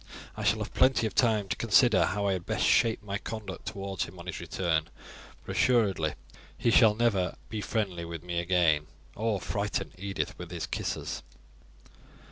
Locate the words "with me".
8.03-8.39